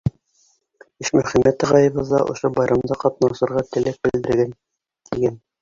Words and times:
Ишмөхәмәт 1.05 1.65
ағайыбыҙ 1.67 2.09
ҙа 2.13 2.21
ошо 2.35 2.53
байрамда 2.57 2.97
ҡатнашырға 3.07 3.67
теләк 3.77 4.03
белдергән.— 4.09 4.61
тигән. 5.13 5.43